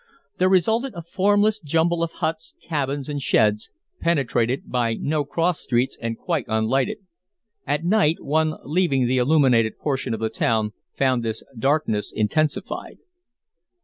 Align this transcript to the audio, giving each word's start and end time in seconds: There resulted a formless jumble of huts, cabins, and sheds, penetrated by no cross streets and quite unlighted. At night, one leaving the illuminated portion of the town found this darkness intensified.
There 0.39 0.49
resulted 0.49 0.95
a 0.95 1.03
formless 1.03 1.59
jumble 1.59 2.01
of 2.01 2.13
huts, 2.13 2.55
cabins, 2.63 3.07
and 3.07 3.21
sheds, 3.21 3.69
penetrated 3.99 4.63
by 4.71 4.95
no 4.95 5.23
cross 5.23 5.59
streets 5.59 5.95
and 6.01 6.17
quite 6.17 6.45
unlighted. 6.47 6.97
At 7.67 7.85
night, 7.85 8.15
one 8.19 8.55
leaving 8.63 9.05
the 9.05 9.19
illuminated 9.19 9.77
portion 9.77 10.15
of 10.15 10.19
the 10.19 10.29
town 10.29 10.71
found 10.97 11.21
this 11.21 11.43
darkness 11.55 12.11
intensified. 12.11 12.97